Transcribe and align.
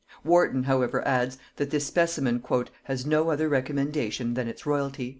Warton 0.23 0.63
however 0.63 1.07
adds, 1.07 1.37
that 1.57 1.69
this 1.69 1.85
specimen 1.85 2.43
"has 2.85 3.05
no 3.05 3.29
other 3.29 3.47
recommendation 3.47 4.33
than 4.33 4.47
its 4.47 4.65
royalty." 4.65 5.09